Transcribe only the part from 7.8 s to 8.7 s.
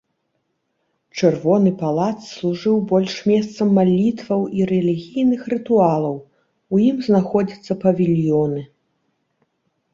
павільёны.